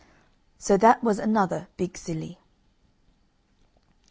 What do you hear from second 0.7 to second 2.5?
that was another big silly.